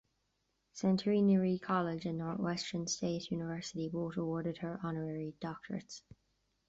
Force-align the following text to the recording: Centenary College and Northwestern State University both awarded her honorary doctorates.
Centenary 0.73 1.59
College 1.59 2.07
and 2.07 2.17
Northwestern 2.17 2.87
State 2.87 3.29
University 3.29 3.87
both 3.87 4.17
awarded 4.17 4.57
her 4.57 4.79
honorary 4.81 5.35
doctorates. 5.39 6.01